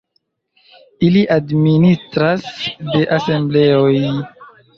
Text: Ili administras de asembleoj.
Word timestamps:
Ili 1.09 1.21
administras 1.35 2.49
de 2.89 3.03
asembleoj. 3.19 3.95